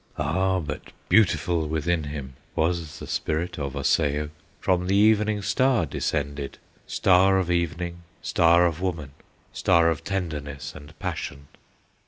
"Ah, 0.17 0.59
but 0.59 0.81
beautiful 1.09 1.67
within 1.67 2.05
him 2.05 2.33
Was 2.55 2.97
the 2.97 3.05
spirit 3.05 3.59
of 3.59 3.75
Osseo, 3.75 4.31
From 4.59 4.87
the 4.87 4.95
Evening 4.95 5.43
Star 5.43 5.85
descended, 5.85 6.57
Star 6.87 7.37
of 7.37 7.51
Evening, 7.51 8.01
Star 8.23 8.65
of 8.65 8.81
Woman, 8.81 9.11
Star 9.53 9.91
of 9.91 10.03
tenderness 10.03 10.73
and 10.73 10.97
passion! 10.97 11.49